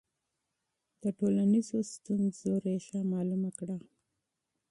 د 1.01 1.03
ټولنیزو 1.17 1.77
ستونزو 1.93 2.51
ریښه 2.65 2.99
معلومه 3.11 3.49
کړه. 3.59 3.77